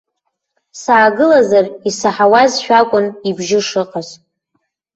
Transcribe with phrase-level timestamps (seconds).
[0.81, 4.09] Саагылазар исаҳауазшәа акәын ибжьы шыҟаз.